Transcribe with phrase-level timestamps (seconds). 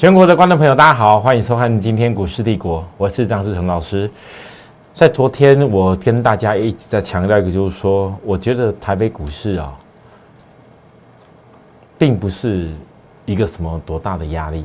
[0.00, 4.10] 全国的观众朋友，大家好，欢迎收看今天股市帝国，我是张志成老师。
[4.94, 9.76] 在昨天，我跟大家一直在强调一个，就是说，我觉得台北股市啊，
[11.98, 12.70] 并不是
[13.26, 14.64] 一个什么多大的压力。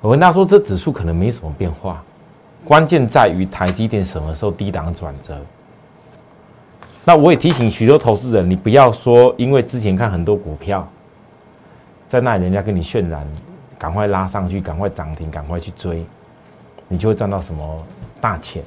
[0.00, 2.02] 我跟大家说，这指数可能没什么变化，
[2.64, 5.38] 关键在于台积电什么时候低档转折。
[7.04, 10.88] 那我也提醒许多投资人，你不要说，因为之前看很多股票，
[12.08, 13.26] 在那里人家跟你渲染，
[13.80, 16.04] 赶快拉上去，赶快涨停，赶快去追，
[16.86, 17.82] 你就会赚到什么
[18.20, 18.62] 大钱。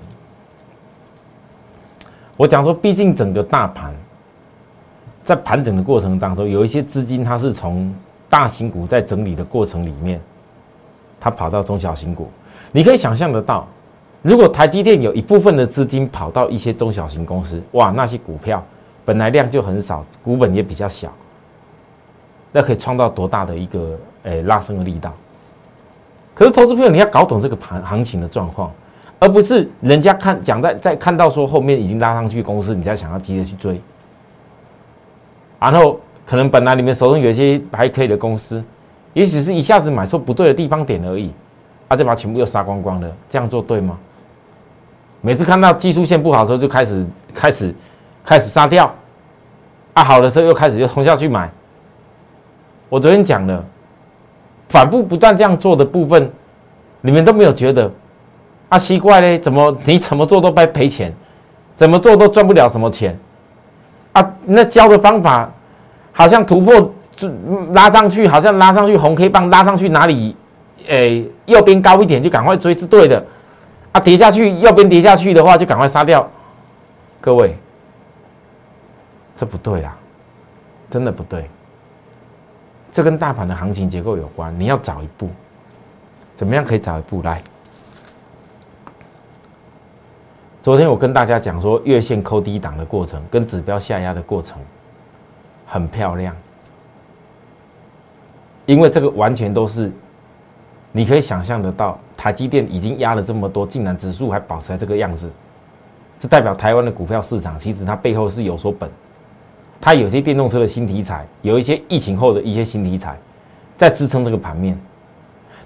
[2.36, 3.94] 我讲说，毕竟整个大盘
[5.24, 7.94] 在盘整的过程当中，有一些资金它是从
[8.28, 10.20] 大型股在整理的过程里面，
[11.20, 12.28] 它跑到中小型股。
[12.72, 13.68] 你可以想象得到，
[14.24, 18.66] 如果台积电有一部分的资金跑到一些中小型公司，哇，那些股票
[19.06, 21.14] 本来量就很少，股本也比较小，
[22.52, 25.14] 那可以创造多大的一个诶拉升的力道？
[26.34, 28.72] 可是投资朋友，你要搞懂这个盘行情的状况。
[29.20, 33.80] 而不是人家看讲在在看到说后面已经拉上去公司，你才想要急着去追，
[35.62, 38.62] 然后可能本来你们手中有一些还可以的公司，
[39.14, 41.32] 也许是一下子买错不对的地方点而已，
[41.88, 43.98] 啊，就把全部又杀光光了，这样做对吗？
[45.22, 47.74] 每次看到技术线不好的时候就开始开始
[48.26, 48.94] 开始杀掉，
[49.94, 51.50] 啊，好的时候又开始又冲下去买。
[52.90, 53.64] 我昨天讲了，
[54.70, 56.32] 反复不断这样做的部分，
[57.02, 57.92] 你们都没有觉得？
[58.70, 61.14] 啊，奇怪嘞，怎么你怎么做都白赔钱，
[61.76, 63.16] 怎么做都赚不了什么钱，
[64.14, 65.48] 啊，那教的方法
[66.12, 67.30] 好像突破就
[67.74, 70.36] 拉上去，好像拉上去红 K 棒拉上去哪里，
[70.88, 73.24] 诶，右边高一点就赶快追是对的，
[73.92, 76.28] 啊，跌下去右边跌下去的话就赶快杀掉，
[77.22, 77.56] 各位，
[79.36, 79.96] 这不对啦，
[80.90, 81.48] 真的不对，
[82.94, 85.28] 这跟大盘的行情结构有关，你要早一步，
[86.36, 87.24] 怎么样可以早一步？
[87.24, 87.42] 来？
[90.62, 94.60] 昨天我跟大家讲说，月线扣低档的过程跟指标下压的过程
[95.66, 96.36] 很漂亮，
[98.68, 99.92] 因为这个完全都是
[100.92, 105.28] 你可以想象得到，台积电已经压了这么多，竟然指数还保持在这个样子，
[106.20, 108.88] 这代表台湾的股票市场其实它背后是有所本，
[109.86, 113.20] 它有些电动车的新题材，有一些疫情后的一些新题材
[113.78, 114.80] 在支撑这个盘面。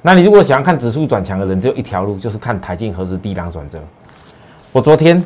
[0.01, 3.79] 那你如果想要看指数转强的人，只有一条路，就是看台积何时低档转折。
[4.71, 5.23] 我昨天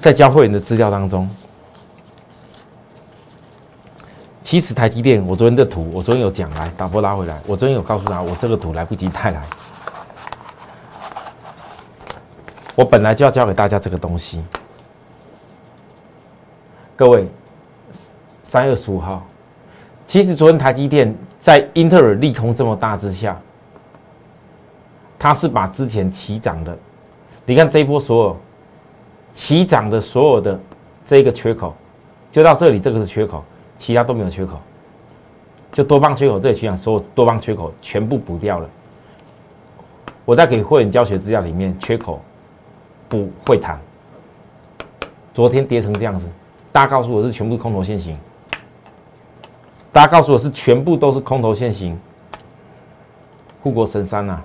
[0.00, 1.30] 在教会员的资料当中，
[4.42, 9.40] 其实台积电，我昨天的图，我昨天有讲来打波拉回来，我昨天有告诉他，我这个图来不及带来，
[12.74, 14.42] 我本来就要教给大家这个东西。
[17.02, 17.26] 各位，
[18.44, 19.26] 三月十五号，
[20.06, 23.36] 其实昨天台积电在英特尔利空这么大之下。
[25.18, 26.78] 它是把之前起涨的，
[27.44, 28.36] 你看这一波所有
[29.32, 30.60] 起涨的所有的
[31.04, 31.74] 这个缺口，
[32.30, 33.42] 就到这里，这个是缺口，
[33.76, 34.60] 其他都没有缺口，
[35.72, 38.70] 就多方缺口这里起涨，所有多方缺口全部补掉了。
[40.24, 42.22] 我在给会员教学资料里面，缺口
[43.08, 43.80] 补会谈，
[45.34, 46.28] 昨天跌成这样子，
[46.72, 48.16] 大家告诉我是全部空头现行，
[49.92, 52.00] 大家告诉我是全部都是空头现行，
[53.62, 54.40] 护国神山呐！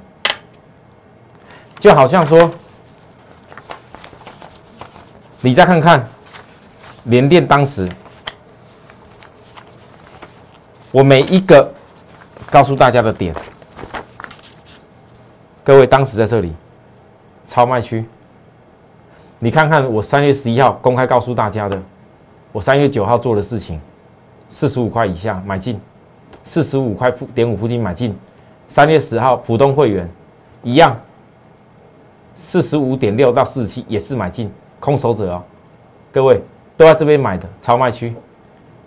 [1.80, 2.52] 就好像说，
[5.40, 6.06] 你再看看
[7.06, 7.88] 联电当时，
[10.92, 11.74] 我每一个
[12.52, 13.34] 告诉大家的点，
[15.64, 16.54] 各位当时在这里
[17.48, 18.04] 超卖区，
[19.40, 21.82] 你看看我三月十一号公开告诉大家的，
[22.58, 23.80] 我三月九号做的事情，
[24.50, 25.80] 四十五块以下买进，
[26.44, 28.18] 四十五块点五附近买进，
[28.68, 30.10] 三月十号普通会员
[30.64, 31.00] 一样。
[32.34, 35.44] 四十五点六到四十七也是买进空手者哦，
[36.12, 36.42] 各位
[36.76, 38.16] 都在这边买的超卖区。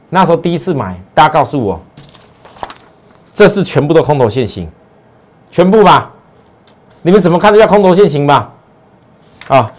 [0.09, 1.81] 那时候第一次买，大家告诉我，
[3.33, 4.69] 这是全部的空头现行，
[5.49, 6.11] 全部吧？
[7.03, 8.53] 你们怎么看都叫空头现行吧？
[9.47, 9.71] 啊，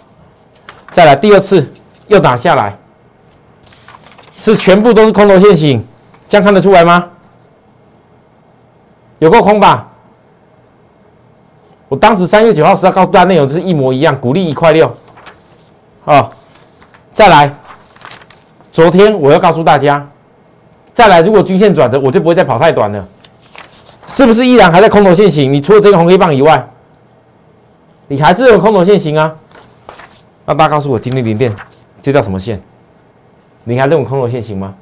[0.90, 1.70] 再来第二次
[2.08, 2.74] 又打下来，
[4.44, 5.86] 是全部都是空头现行，
[6.26, 7.08] 这样看得出来吗？
[9.20, 9.86] 有够空吧？
[11.88, 14.92] 我当时三月九号、十号告诉大家内容就是一模一样，鼓励一块六，
[16.04, 16.28] 啊，
[17.12, 17.54] 再来，
[18.72, 20.04] 昨天我要告诉大家，
[20.92, 23.06] 再来，如果均线转折，我就不会再跑太短了，
[24.08, 25.52] 是不是依然还在空头线型？
[25.52, 26.68] 你除了这个红黑棒以外，
[28.08, 29.32] 你还是有空头线型啊？
[30.46, 31.54] 那大家告诉我，今天零电
[32.02, 32.60] 这叫什么线？
[33.64, 34.74] 你还认为空头线行吗？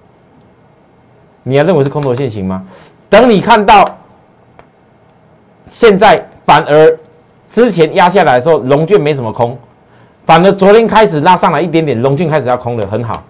[1.43, 2.65] 你还认为是空头线行吗？
[3.09, 3.99] 等你看到
[5.67, 6.99] 现在反而
[7.51, 9.59] 之前压下来的时候，龙卷没什么空，
[10.25, 13.23] 反而昨天开始拉上来一点点，龙卷开始要空了，很好。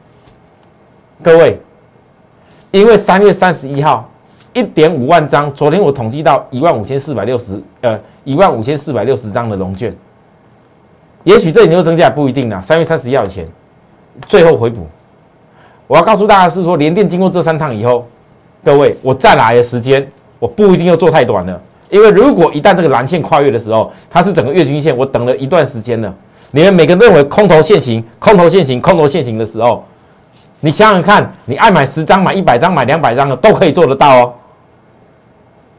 [1.23, 1.59] 各位，
[2.71, 4.11] 因为三月三十一号
[4.53, 9.95] 一点五万张，昨天我统计到一万五千四百六十，呃，一万五千四百六十张的龙卷，
[11.25, 12.61] 也许这里又增加不一定啦。
[12.61, 13.47] 三月三十一号以前，
[14.27, 14.87] 最后回补。
[15.91, 18.07] 我要告诉大家是说，连电经过这三趟以后，
[18.63, 20.07] 各位，我再来的时间
[20.39, 26.15] 我不一定要做太短了，因为如果一旦这个蓝线跨越的时候，它是整个月均线，我等了一段时间了。
[26.53, 29.85] 你们每个人认为空头现行，空头现行，空头现行的时候。
[30.61, 34.33] 你想想看，你爱买十张、买一百张、买两百张的都可以做得到哦。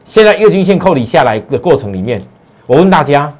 [0.04, 2.20] 现在月均线扣底下来的过程里面，
[2.66, 3.32] 我问大家，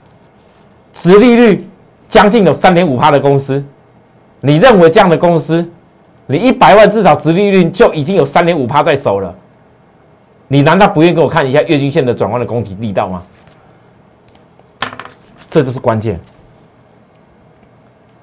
[0.94, 1.68] 殖利率
[2.08, 3.62] 将近有三点五趴的公司，
[4.40, 5.68] 你认为这样的公司，
[6.26, 9.34] 你一百万至少殖利率就已经有三点五趴在手了？
[10.48, 13.22] 你难道不愿意给我看一下月均线的转弯的攻击力道吗？
[15.50, 16.18] 这就是关键。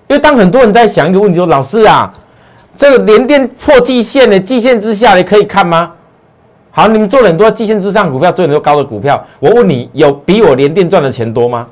[0.08, 2.12] 因为当很多人在想一个问题说，老师啊。
[2.78, 5.92] 这个连电破季线的季线之下，你可以看吗？
[6.72, 9.22] 好，你们做了很多季线之上股票，做很多高的股票。
[9.40, 11.68] 我问你，有比我连电赚的钱多吗？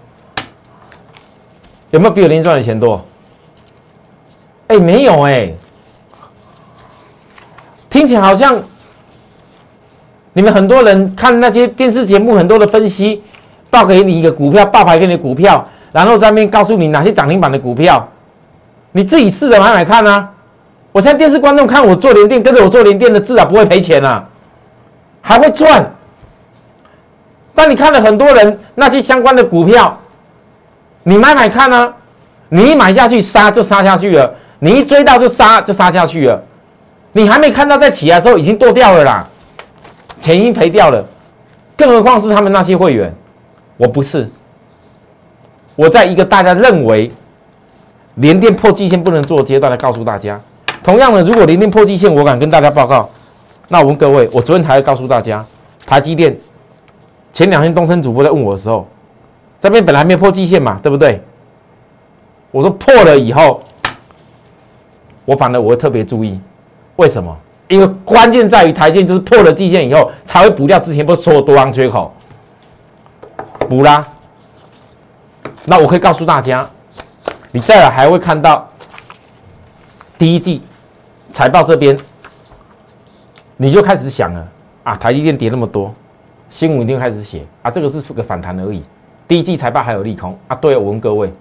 [1.92, 3.02] 有没有比我连赚的钱多？
[4.68, 5.54] 哎，没有哎。
[7.98, 8.62] 听起来好像
[10.34, 13.24] 你们很多人看那些电视节目，很多的分析
[13.72, 18.08] 报给你一个股票，报牌给你股票，然后在那边告诉你哪些涨停板的股票，
[18.92, 20.30] 你自己试着买买看啊。
[20.92, 24.24] 我现在电视观众看我做连电，跟着我做连电的，至少不会赔钱啊，
[25.20, 25.92] 还会赚。
[27.56, 29.98] 但你看了很多人那些相关的股票，
[31.02, 31.92] 你买买看啊，
[32.50, 36.40] 你一买下去杀就杀下去了，你一追到就杀就杀下去了，
[37.12, 39.28] 你还没看到在起来的时候已经剁掉了啦，
[40.20, 41.04] 钱已经赔掉了，
[41.76, 43.14] 更何况是他们那些会员，
[43.78, 44.30] 我不是，
[45.76, 47.12] 我在一个大家认为
[48.16, 50.40] 连电破季线不能做阶段来告诉大家。
[50.84, 53.10] 同样的，如果连电破季线，我敢跟大家报告。
[53.68, 55.46] 那我问各位，我昨天才告诉大家，
[55.86, 56.38] 台积电
[57.34, 58.88] 前两天东升主播在问我的时候，
[59.60, 61.22] 这边本来没有破季线嘛，对不对？
[62.52, 63.62] 我说破了以后，
[65.26, 66.40] 我反而我会特别注意，
[66.98, 67.36] 为什么？
[67.68, 72.14] 因为关键在于台积就是破了季线以后，才会补掉之前不是说多方缺口，
[73.68, 74.08] 补啦。
[75.66, 76.66] 那我可以告诉大家，
[77.52, 78.68] 你再来还会看到
[80.18, 80.62] 第一季。
[81.34, 81.96] 财报这边，
[83.58, 84.48] 你就开始想了
[84.84, 84.96] 啊！
[84.96, 85.94] 台积电跌那么多，
[86.50, 87.70] 新闻一定开始写啊！
[87.70, 88.82] 这个是个反弹而已。
[89.28, 90.56] 第一季财报还有利空啊！
[90.56, 91.32] 对，我问各位，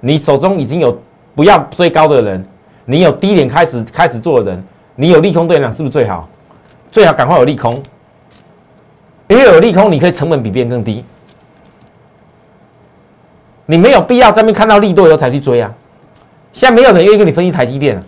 [0.00, 0.98] 你手中已经有
[1.36, 2.44] 不要追高的人，
[2.84, 6.28] 你有低点开始开始做的人，你有利空对讲是不是最好？
[6.90, 7.74] 最好赶快有利空，
[9.28, 11.04] 因为有利空，你可以成本比别人更低。
[13.66, 15.72] 你没有必要在那边看到利多以后才去追啊！
[16.52, 18.02] 现在没有人愿意跟你分析台积电。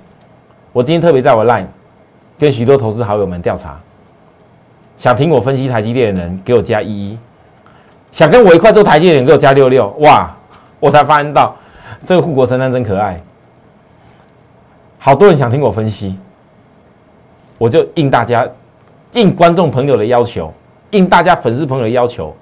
[0.73, 1.67] 我今天特别在我 line
[2.39, 3.79] 跟许多投资好友们调查，
[4.99, 7.19] 想听我分析台积电的人给我加一一，
[8.13, 10.37] 想跟我一块做台积电的人给我加六六，哇！
[10.81, 11.57] 我才发现到
[12.05, 13.19] 这个护国神山真可爱，
[14.99, 16.19] 好多人想听我分析，
[17.59, 18.49] 我就应大家
[19.13, 20.53] 应观众朋友的要求，
[20.91, 22.35] 应大家粉丝朋友的要求，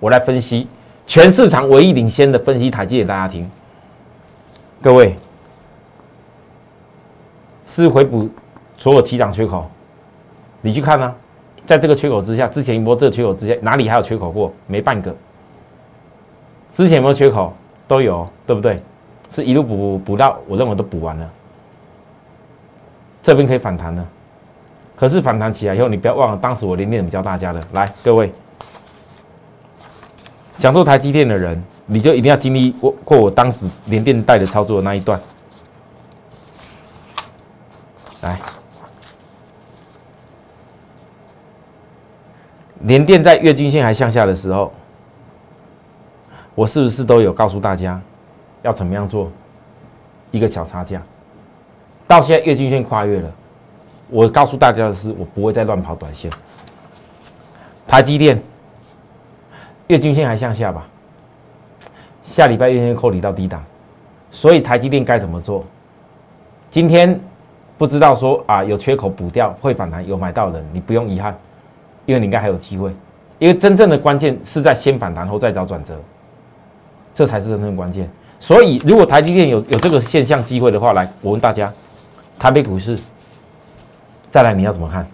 [0.00, 0.66] 我来分析
[1.06, 3.50] 全市场唯一领先的分析台积给，大家听，
[4.80, 5.14] 各位。
[7.64, 8.28] 是回补
[8.76, 9.64] 所有起涨缺口，
[10.60, 11.14] 你去看呢，
[11.64, 14.52] 在这个缺口之下，之前一波这个缺口之下，哪里还有缺口过？
[14.66, 15.14] 没半个。
[16.70, 17.54] 之前有没有缺口？
[17.88, 18.82] 都有，对不对？
[19.30, 21.30] 是一路补补补到，我认为都补完了。
[23.22, 24.06] 这边可以反弹了，
[25.02, 28.32] 可是反弹起来以后，你不要忘了，当时我连电教大家的，来，各位，
[30.58, 35.20] 想做台积电的人，你就一定要经历过过我当时连电带的操作的那一段。
[38.20, 38.38] 来，
[42.82, 44.72] 连电在月均线还向下的时候，
[46.54, 48.00] 我是不是都有告诉大家
[48.62, 49.28] 要怎么样做
[50.30, 51.02] 一个小差价？
[52.06, 53.28] 到现在月均线跨越了，
[54.12, 56.30] 我告诉大家的是，我不会再乱跑短线。
[57.88, 58.40] 台积电
[59.86, 60.86] 月均线还向下吧？
[62.22, 63.64] 下礼拜月均线扣底到低档，
[64.30, 65.64] 所以台积电该怎么做？
[66.70, 67.18] 今天。
[67.78, 71.36] 不知道说啊，有缺口补掉会反弹，有买到人，你不用遗憾，
[72.06, 72.94] 因为你应该还有机会。
[73.40, 75.98] 因为真正的关键是在先反弹后再找转折，
[77.12, 78.08] 这才是真正关键。
[78.38, 81.72] 所以，如果台积电有有这个现象机会的话，来，我问大家，
[82.38, 82.96] 台北股市
[84.32, 85.06] 再来你要怎么看？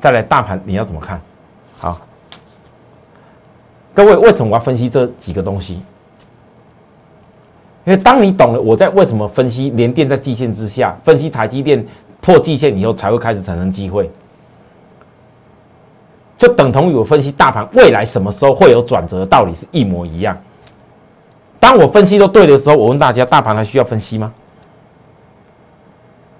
[0.00, 1.20] 再来大盘你要怎么看？
[1.78, 2.00] 好，
[3.92, 5.74] 各位为什么我要分析这几个东西？
[7.84, 11.86] 因为当你懂了我在为什么分析连电在季线之下，分析台积电
[12.22, 14.10] 破季线以后才会开始产生机会，
[16.38, 20.34] 就等同于我分析大盘未来什么时候会有转折的道理是一模一样。
[21.60, 24.32] 当我分析都对的时候，我问大家，大盘还需要分析吗？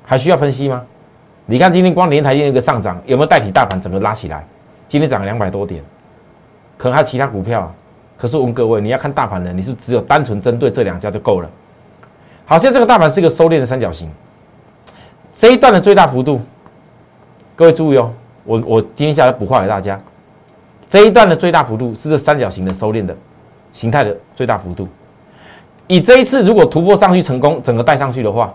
[0.08, 0.82] 还需要分析吗？
[1.44, 4.42] 你看今天光连台电一个上涨，有没有代替大盘整个拉起来？
[4.88, 5.84] 今天涨了两百多点，
[6.78, 7.70] 可能还有其他股票。
[8.16, 11.50] 可是我问各位，你要看大盘的，你是只有单纯针对这两家就够了。
[12.46, 14.10] 好，现在这个大盘是一个收敛的三角形，
[15.34, 16.40] 这一段的最大幅度，
[17.54, 18.10] 各位注意哦，
[18.44, 20.00] 我我今天下来补画给大家，
[20.88, 23.14] 这一段的最大幅度是这三角形的收敛的
[23.74, 24.88] 形态的最大幅度。
[25.86, 28.54] 以这一次如果突破上去成功，整个带上去的话，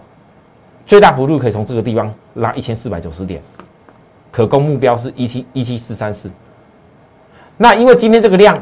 [0.86, 3.42] 最大幅度可以从这个地方拉一千四百九十点，
[4.32, 6.30] 可供目标是一七一七四三四。
[7.58, 8.62] 那因为今天这个量，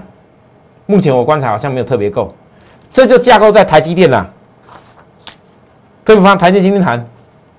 [0.85, 2.33] 目前我观察好像没有特别够，
[2.89, 4.29] 这就架构在台积电了。
[6.03, 7.05] 各位方，台积今天谈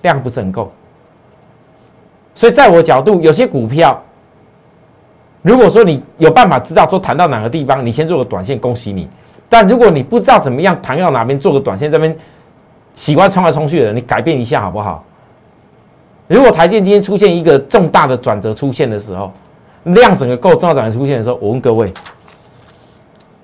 [0.03, 0.71] 量不是很够，
[2.35, 4.01] 所以在我角度，有些股票，
[5.43, 9.09] 如果说你有办法知道说谈到哪个地方，你先做个短线，恭喜你。
[9.49, 12.17] 但如果你不知道怎么样弹到哪边做个短线，这边
[12.95, 15.05] 喜欢冲来冲去的人，你改变一下好不好？
[16.29, 19.33] 如果台电今天出现一个重大的转折出现的时候，
[19.85, 21.93] 量整个够重要转折出现的时候，我问各位，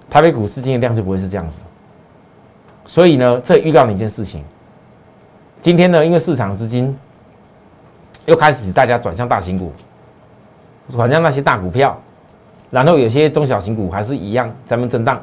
[0.09, 1.59] 台北股市今天量就不会是这样子。
[2.87, 4.43] 所以呢，这预告你一件事情，
[5.61, 6.97] 今天呢，因为市场资金
[8.25, 9.73] 又开始大家转向大型股，
[10.93, 12.01] 转向那些大股票，
[12.71, 15.21] 然后有些中小型股还是一样咱们震荡。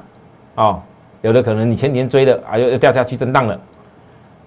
[0.56, 0.82] 哦，
[1.22, 3.60] 有的可能你前几天追的啊，又又掉下去震荡了。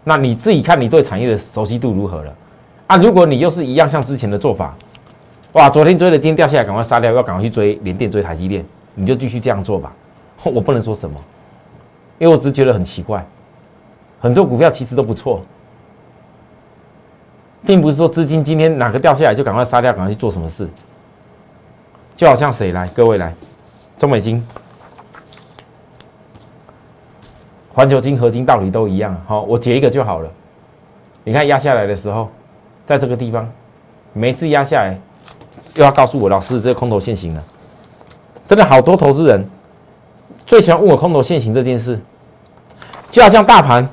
[0.09, 2.35] 那你自己看你对产业的熟悉度如何了？
[2.87, 4.75] 啊，如果你又是一样像之前的做法，
[5.53, 9.93] 哇，昨天追了，今天掉下来，赶快杀掉，要赶快去追联电、追台积电，你就继续这样做吧。
[10.45, 11.15] 我不能说什么，
[12.17, 13.23] 因为我只觉得很奇怪，
[14.19, 15.43] 很多股票其实都不错，
[17.67, 20.67] 并不是说资金今天哪个掉下来就赶快杀掉，赶快去做什么事。
[22.17, 23.35] 就好像谁来，各位来，
[23.99, 24.43] 中美金。
[27.78, 30.28] 环球金、合金道理都一样，好，我截一个就好了。
[31.23, 32.28] 你看压下来的时候，
[32.85, 33.49] 在这个地方，
[34.12, 34.99] 每次压下来，
[35.76, 37.44] 又要告诉我老师，这个空头现行了。
[38.49, 39.49] 真的好多投资人
[40.44, 42.00] 最喜欢问我空头现行这件事，
[43.12, 43.88] 就好像大盘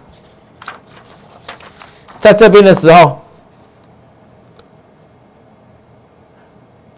[2.20, 3.20] 在这边的时候，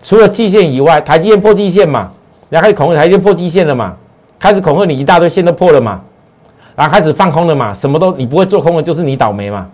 [0.01, 2.13] 除了季线以外，台积电破季线嘛，
[2.50, 3.98] 然后开始恐吓台积电破季线了嘛，
[4.39, 6.01] 开始恐吓你一大堆线都破了嘛。
[6.78, 9.68] 然后开始放空了嘛，什么都你不会做空的，就是你倒霉嘛。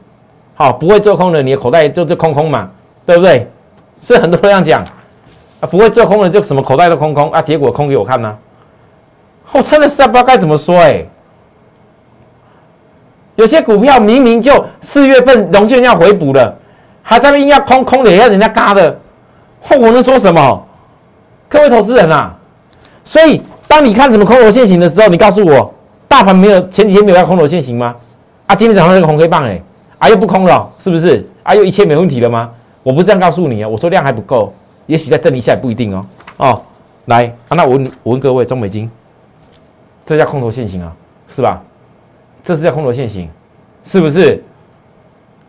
[0.56, 2.70] 好，不会做空的，你的口袋就就空空嘛，
[3.06, 3.46] 对不对？
[4.02, 4.82] 是很多人这样讲
[5.60, 8.34] 啊，不会做空的就什么口袋都空空啊，结果空给我看呢。
[9.52, 11.06] 我真的是不知道该怎么说哎。
[13.36, 16.56] 有些股票明明就四月份融券要回补了，
[17.02, 18.98] 还在那硬要空空的，要人家嘎的，
[19.70, 20.66] 我能说什么？
[21.50, 22.34] 各位投资人啊，
[23.04, 25.74] 所以当你看怎么空头现行的时候，你告诉我。
[26.14, 27.96] 大盘没有前几天没有要空头现行吗？
[28.46, 29.60] 啊，今天早上那个红黑棒哎，
[29.98, 31.28] 啊又不空了，是不是？
[31.42, 32.52] 啊又一切没问题了吗？
[32.84, 34.54] 我不是这样告诉你啊，我说量还不够，
[34.86, 36.06] 也许再震一下也不一定哦。
[36.38, 36.62] 哦，
[37.06, 38.88] 来，那我问我问各位，中美金，
[40.06, 40.94] 这叫空头现行啊，
[41.28, 41.60] 是吧？
[42.44, 43.28] 这是叫空头现行，
[43.84, 44.44] 是不是？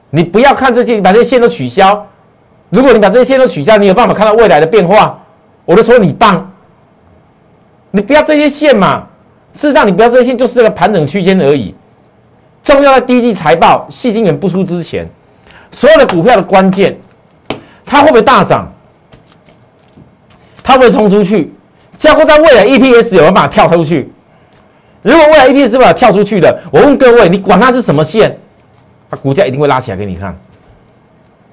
[0.08, 2.06] 你不要看这些，你把这些线都取消。
[2.70, 5.20] 如果你把这些线都取消，你有办法看到未来的变化，
[5.66, 6.50] 我都说你棒。
[7.90, 9.08] 你不要这些线嘛。
[9.54, 11.74] 事实上，你不要这些，就是这个盘整区间而已。
[12.62, 15.08] 重要的第一季财报，细晶元不出之前，
[15.70, 16.96] 所有的股票的关键，
[17.86, 18.70] 它会不会大涨？
[20.62, 21.52] 它会不会冲出去？
[21.96, 24.10] 加固在未来 EPS 有没有办法跳出去？
[25.02, 28.36] 如果未来 EPS 是把跳出去的，我问各位，你管它是什么线，
[29.08, 30.36] 它股价一定会拉起来给你看。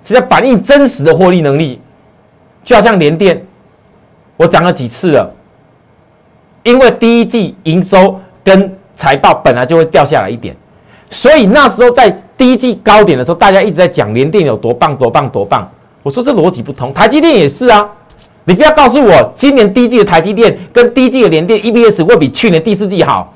[0.04, 1.80] 是在反映真实的获利能力，
[2.64, 3.46] 就好像联电，
[4.38, 5.36] 我讲了几次了。
[6.64, 10.56] 因为第一季营收跟财报本来就会掉下来一点，
[11.10, 15.70] 所以那时候在第一季高点的时候，大家一直在讲联电有多棒多棒多棒。
[16.04, 17.90] 我说这逻辑不通，台积电也是啊。
[18.44, 23.32] 你不要告诉我今年第一季的台积电跟第一季的联电 EPS 会比去年第四季好。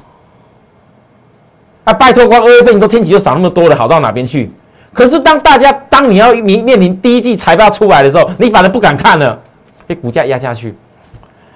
[1.83, 4.49] 啊，拜托，光二月份你都天气就少那么多了，好到哪边去？
[4.91, 9.39] 可是当大家当你要面面临第一季财报出来的时候，你反而不敢看了，
[9.85, 10.73] 被股价压下去。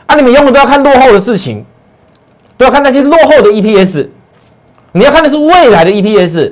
[0.10, 0.16] 啊！
[0.16, 1.63] 你们永远都要看落后的事情，
[2.58, 4.08] 都要看那些落后的 EPS。
[4.92, 6.51] 你要看的是未来的 EPS。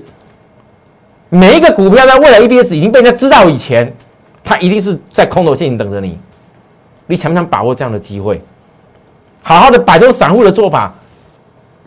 [1.29, 3.91] 每一个股票在未来 EPS 已经被人家知道以前，
[4.43, 6.19] 它一定是在空头线等着你。
[7.07, 8.39] 你想不想把握这样的机会？
[9.41, 10.93] 好好的摆脱散户的做法，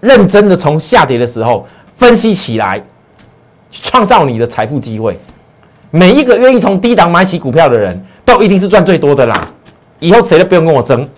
[0.01, 1.65] 认真的从下跌的时候
[1.97, 2.83] 分析起来，
[3.71, 5.17] 创造你的财富机会。
[5.93, 9.47] 每一个愿意从低档买起股票的人，都一定是赚最多的啦。
[10.01, 11.09] 以后谁都不用跟我争，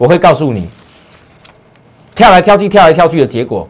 [0.00, 0.66] 我会告诉你，
[2.14, 3.68] 跳来跳去、跳来跳去的结果。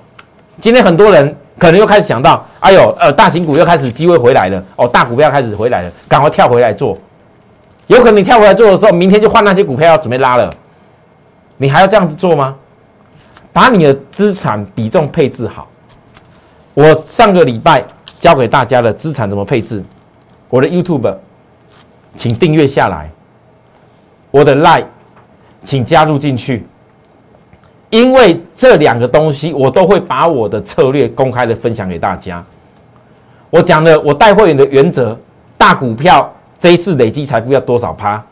[0.61, 6.97] 今天很多人可能又开始想到，哎呦，呃，大型股又开始机会回来了，哦，大股票开始回来了，赶快跳回来做。
[7.89, 10.55] 有可能你跳回来做的时候，明天就换那些股票要准备拉了。
[11.57, 12.55] 你还要这样子做吗？
[13.53, 15.67] 把你的资产比重配置好。
[16.75, 17.83] 我上个礼拜
[18.21, 19.83] 教给大家的资产怎么配置，
[20.49, 21.13] 我的 YouTube，
[22.15, 23.11] 请订阅下来。
[24.31, 24.85] 我的 Line，
[25.64, 26.67] 请加入进去。
[27.90, 32.45] 因为这两个东西，我都会把我的策略公开的分享给大家。
[33.50, 35.19] 我讲的我带会员的原则，
[35.59, 38.23] 大股票这一次累积财富要多少趴？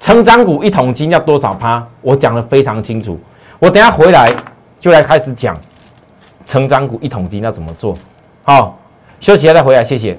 [0.00, 1.86] 成长股一桶金要多少趴？
[2.02, 3.16] 我讲的非常清楚。
[3.60, 4.28] 我等下回来
[4.80, 5.56] 就来开始讲
[6.46, 7.94] 成长股一桶金要怎么做。
[8.42, 8.76] 好，
[9.20, 10.18] 休息下再回来，谢谢。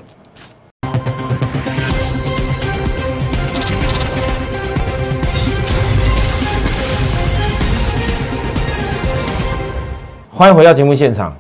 [10.37, 11.33] 欢迎回到节目现场。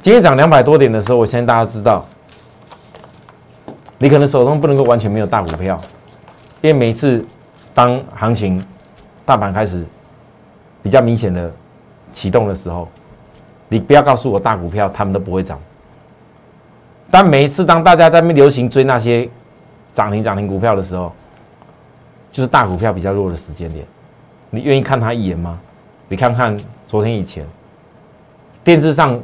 [0.00, 2.02] 今天涨两百多点的时候，我相信大家知道，
[3.98, 5.78] 你可能手中不能够完全没有大股票，
[6.62, 7.22] 因为每一次。
[7.74, 8.62] 当行情
[9.24, 9.82] 大盘开始
[10.82, 11.50] 比较明显的
[12.12, 12.86] 启动的时候，
[13.68, 15.58] 你不要告诉我大股票他们都不会涨。
[17.10, 19.26] 但每一次当大家在那流行追那些
[19.94, 21.10] 涨停涨停股票的时候，
[22.30, 23.86] 就是大股票比较弱的时间点。
[24.50, 25.58] 你愿意看他一眼吗？
[26.08, 26.54] 你看看
[26.86, 27.46] 昨天以前
[28.64, 29.18] 电视上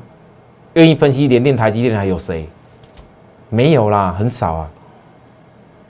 [0.75, 2.49] 愿意分析联电、台积电还有谁？
[3.49, 4.71] 没有啦，很少啊。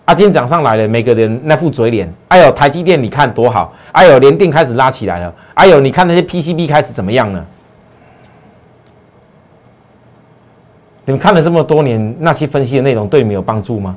[0.05, 7.45] 啊，今天涨上来了，每个人那副嘴脸，哎呦，台积电你看多好，哎呦，连电开始拉起来了，哎呦，你看那些 PCB 开始怎么样呢？
[11.05, 13.97] 你们看了这么多年，那些分析的内容对你们有帮助吗？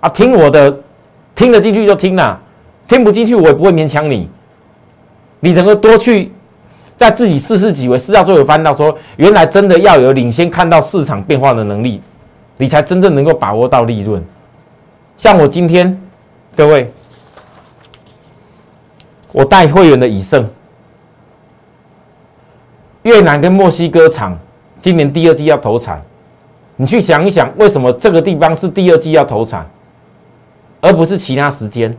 [0.00, 0.78] 啊，听我的，
[1.34, 2.40] 听得进去就听了，
[2.86, 4.30] 听不进去我也不会勉强你。
[5.40, 6.32] 你整个多去
[6.98, 12.00] 在自己试试几回，试到最后翻到说，原来真的要有领先看到市场变化的能力，
[12.56, 14.20] 你才真正能够把握到利润。
[15.16, 15.96] 像我今天，
[16.56, 16.92] 各位，
[19.32, 20.44] 我带会员的以盛，
[23.02, 24.36] 越南跟墨西哥厂
[24.82, 26.02] 今年第二季要投产，
[26.74, 29.64] 你去想一想，为什么这个地方是第二季要投产，
[30.80, 31.96] 而不是其他时间？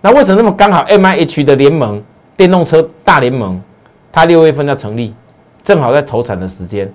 [0.00, 2.00] 那为什么那么刚好？M I H 的联盟
[2.36, 3.60] 电动车大联盟，
[4.12, 5.14] 它六月份要成立，
[5.64, 6.92] 正好在投产的时间。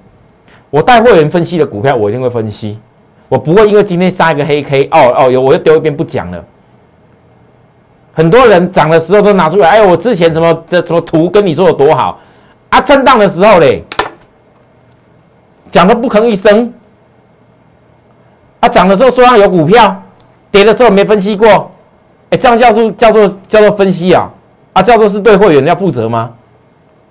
[0.70, 2.80] 我带会员分析的股票，我一定会分析。
[3.28, 6.44] 我不会因为今天杀一个黑 K 哦哦有我又丢一边不讲了。
[8.14, 12.20] 很多人涨的时候都拿出来，哎，我之前怎么这怎么图跟你说有多好
[12.70, 12.80] 啊？
[12.82, 13.84] 震荡的时候嘞，
[15.72, 16.74] 讲都不吭一声。
[18.60, 20.04] 啊，涨的时候说上有股票，
[20.50, 21.72] 跌的时候没分析过，
[22.30, 24.30] 哎，这样叫做叫做叫做分析啊？
[24.74, 26.34] 啊，叫做是对会员要负责吗？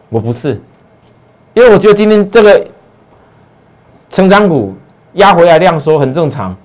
[0.09, 0.61] 我不是，
[1.55, 2.67] 因为我觉得今天这个
[4.09, 4.75] 成长股。
[5.17, 6.57] 压回来量缩很正常，因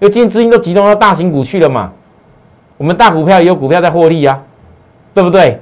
[0.00, 1.92] 为今天资金都集中到大型股去了嘛。
[2.76, 4.42] 我们大股票也有股票在获利呀，
[5.14, 5.60] 对不对？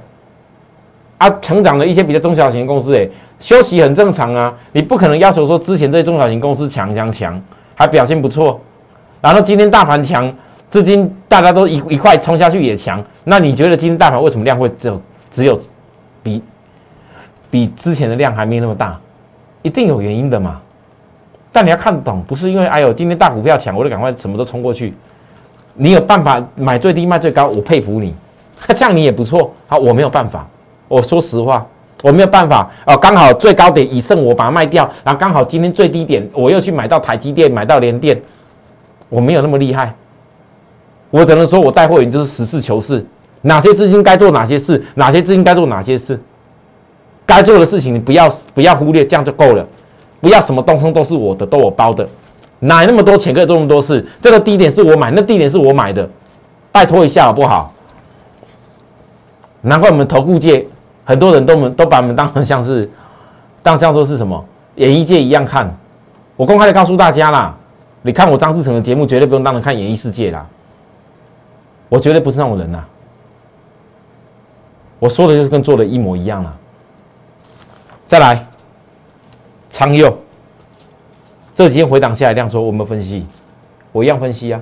[1.19, 4.51] 啊，成长的一些比较中小型公司，哎，休息很正常啊。
[4.71, 7.39] 你不可能要求说之前这些中小型公司强强强，
[7.75, 8.59] 还表现不错，
[9.21, 10.33] 然后今天大盘强，
[10.71, 15.59] 资金大家都一一块冲下去也强，那你觉得今天大盘为什么量会只有只有
[16.23, 16.41] 比
[17.49, 18.99] 比之前的量还没那么大？
[19.61, 20.61] 一定有原因的嘛。
[21.51, 24.93] 但你要看懂，不是因为哎呦，今天大股票强，我就赶快什么都冲过去。
[25.73, 28.13] 你有办法买最低卖最高，我佩服你，
[28.75, 29.53] 这样你也不错。
[29.67, 30.47] 好，我没有办法，
[30.87, 31.65] 我说实话，
[32.03, 32.69] 我没有办法。
[32.85, 38.21] 哦，刚好最高点已剩，我把它卖掉，然后刚好今天最低点，我又去买到台积电，买到联电，
[39.09, 39.93] 我没有那么厉害。
[41.09, 43.03] 我只能说我带货员就是实事求是，
[43.41, 46.19] 哪些资金该做哪些事，哪些资金该做哪些事，
[47.27, 49.63] 该做的事情你不要不要忽略，这样就够了。
[50.19, 52.03] 不要什么东东都是我的，都我包的，
[52.57, 54.03] 哪那么多钱可以做那么多事？
[54.19, 56.09] 这个低点是我买，那低点是我买的，
[56.71, 57.71] 拜托一下好不好？
[59.61, 60.65] 难怪我们投顾界
[61.05, 62.89] 很多人都们都把我们当成像是
[63.61, 64.43] 当像说是什么
[64.75, 65.71] 演艺界一样看。
[66.35, 67.55] 我公开的告诉大家啦，
[68.01, 70.45] 你看我张志成的节目，绝对不用当成看演艺世界啦。
[71.89, 72.83] 我绝对不是那种人呐。
[74.97, 76.56] 我说的就是跟做的一模一样了。
[78.07, 78.43] 再来。
[79.69, 80.17] 长佑
[81.53, 83.23] 这几天回档下来，量说我们分析，
[83.91, 84.59] 我一样分析啊，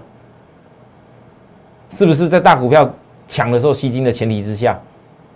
[1.92, 2.92] 是不是在大股票
[3.28, 4.78] 抢的时候吸金的前提之下，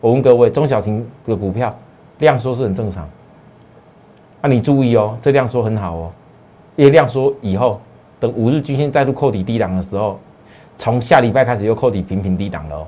[0.01, 1.73] 我问各位，中小型的股票
[2.17, 3.07] 量缩是很正常。
[4.41, 6.11] 啊，你注意哦，这量缩很好哦，
[6.75, 7.79] 因为量缩以后，
[8.19, 10.19] 等五日均线再度扣底低档的时候，
[10.79, 12.87] 从下礼拜开始又扣底平平低档了哦。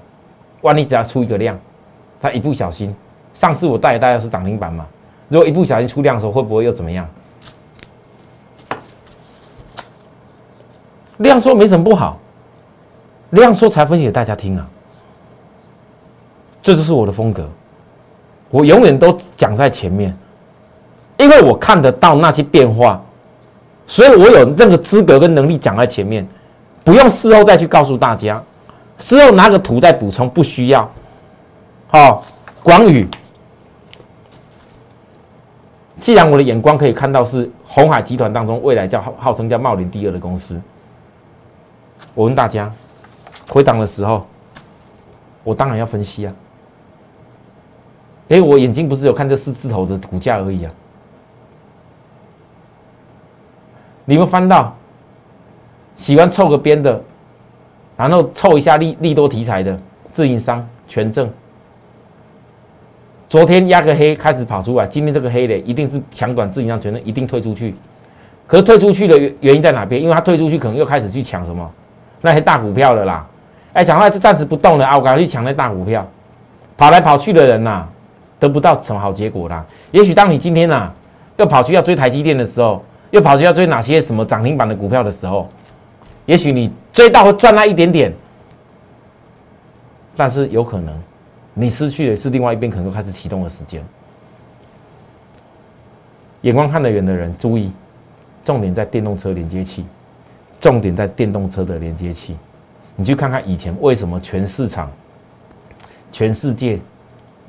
[0.62, 1.58] 万一只要出一个量，
[2.20, 2.94] 它一不小心，
[3.36, 4.88] 上次我带大家是涨停板嘛，
[5.32, 7.08] 如果一不小心出量的时候，会不会又怎么样？
[11.20, 12.20] 量缩没什么不好，
[13.30, 14.68] 量缩才分析给大家听啊，
[16.62, 17.48] 这就是我的风格，
[18.50, 20.14] 我永远都讲在前面。
[21.18, 23.02] 因为我看得到那些变化，
[23.88, 26.28] 所以我有那个资格跟能力讲在前面，
[26.84, 28.44] 不用事后再去告诉大家，
[28.98, 30.92] 事后拿个图再补充，不需要。
[31.88, 32.22] 好，
[32.64, 33.08] 广宇，
[36.02, 40.60] 既然我的眼光可以看到是红海集团当中未来叫号称叫茂林第二的公司，
[42.16, 42.70] 我问大家，
[43.50, 44.26] 回档的时候，
[45.44, 46.34] 我当然要分析啊。
[48.30, 50.72] 哎，我眼睛不是有看这四字头的股价而已啊。
[54.06, 54.76] 你们翻到
[55.96, 57.00] 喜欢凑个边的，
[57.96, 59.80] 然后凑一下利利多题材的
[60.12, 61.32] 自营商权证，
[63.32, 67.74] 昨天压个黑开始跑出来，今天这个黑的一定是抢短自营商权的，一定退出去。
[68.46, 70.02] 可是退出去的原原因在哪边？
[70.02, 71.72] 因为他退出去可能又开始去抢什么
[72.20, 73.26] 那些大股票了啦。
[73.72, 76.06] 哎，讲话是暂时不动的啊，我赶快去抢那大股票，
[76.76, 77.88] 跑来跑去的人呐，
[78.38, 79.66] 得不到什么好结果啦。
[79.92, 80.92] 也许当你今天呐
[81.38, 82.84] 又跑去要追台积电的时候。
[83.12, 85.46] 又跑去要追哪些什么涨停板的股票的时候，
[86.26, 88.14] 也许你追到赚那一点点，
[90.16, 90.98] 但是有可能
[91.54, 93.84] 你失去的是另外一边可能开始启动的时间。
[96.42, 97.72] 眼光看得远的人注意，
[98.44, 99.86] 重点在电动车连接器，
[100.60, 102.36] 重点在电动车的连接器。
[102.96, 104.92] 你去看看以前为什么全市场、
[106.12, 106.80] 全世界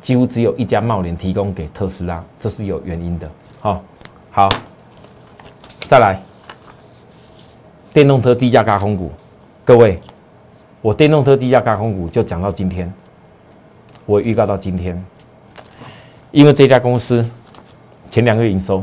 [0.01, 3.31] 几乎只有一家茂联提供给特斯拉，这是有原因的。
[3.61, 3.83] 好，
[4.31, 4.49] 好。
[5.79, 6.21] 再来，
[7.93, 9.11] 电动车低价高空股，
[9.65, 10.01] 各位，
[10.81, 12.93] 我电动车低价高空股就讲到今天，
[14.07, 15.03] 我预告到今天，
[16.31, 17.25] 因为这家公司
[18.11, 18.83] 前两个月营收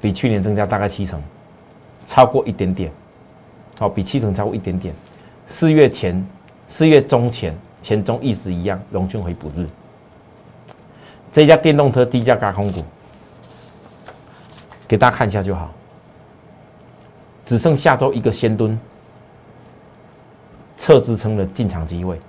[0.00, 1.22] 比去年增加大概七成，
[2.06, 2.92] 超过一点点，
[3.78, 4.94] 好，比七成超过一点点。
[5.46, 6.26] 四月前、
[6.68, 9.66] 四月中前前中意思一样，龙卷回补日，
[11.32, 12.84] 这家电动车低价高空股，
[14.86, 15.72] 给大家看一下就好。
[17.44, 18.78] 只剩下周一个先蹲，
[20.76, 22.20] 测支撑的进场机会，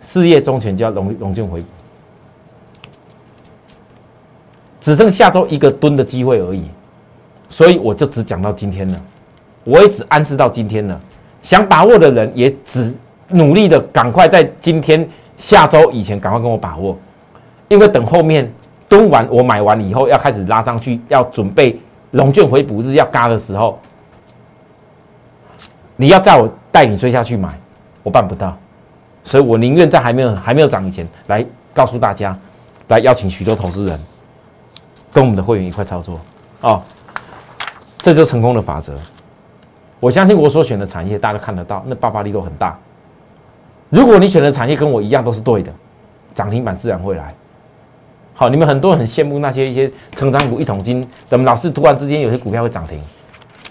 [0.00, 1.64] 事业中前就要龙龙卷回，
[4.80, 6.68] 只剩下周一个蹲的机会而已，
[7.48, 9.00] 所以我就只讲到今天了，
[9.64, 10.98] 我也只暗示到今天了。
[11.42, 12.94] 想把握的人也只
[13.28, 16.98] 努力的赶快在今天下周以前赶快跟我把握，
[17.68, 18.50] 因为等后面
[18.88, 21.78] 蹲完我买完以后要开始拉上去，要准备
[22.12, 23.78] 龙卷回补日要嘎的时候。
[26.00, 27.48] 你要在我带你追下去买，
[28.04, 28.56] 我办不到，
[29.28, 32.34] 所以我宁愿在还没有还没有涨以前来告诉大家，
[32.88, 34.00] 来邀请许多投资人
[35.12, 36.18] 跟我们的会员一块操作
[36.62, 36.82] 哦，
[37.98, 38.94] 这就成功的法则。
[40.00, 42.78] 我相信我所选的产业大家看得到，那爆发力都很大。
[43.90, 45.70] 如果你选的产业跟我一样都是对的，
[46.34, 47.34] 涨停板自然会来。
[48.32, 52.98] 好，你们很多人很羡慕那些一些成长股一桶金，怎么老是突然之间有些股票会涨停？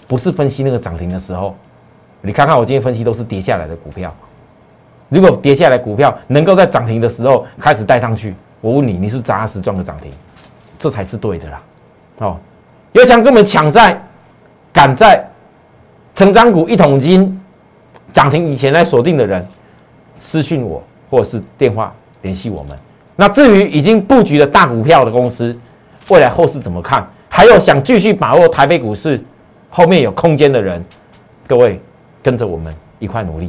[0.06, 1.56] 不是分析那个涨停的时候。
[2.20, 4.14] 你看看我今天分析都是跌下来的股票，
[5.08, 10.10] 如果跌下来股票能够在涨停的时候开始带上去，我问你，你是扎实赚个涨停，
[10.78, 11.62] 这才是对的啦。
[12.18, 12.36] 哦，
[12.92, 14.00] 有想跟我们抢在、
[14.72, 15.24] 赶在
[16.14, 17.40] 成长股一桶金
[18.12, 19.46] 涨停以前来锁定的人，
[20.16, 21.92] 私讯我或者是电话
[22.22, 22.76] 联系我们。
[23.16, 25.58] 那至于已经布局了大股票的公司，
[26.10, 27.06] 未来后市怎么看？
[27.28, 29.22] 还有想继续把握台北股市
[29.70, 30.84] 后面有空间的人，
[31.46, 31.80] 各位。
[32.20, 33.48] 跟着我们一块努力，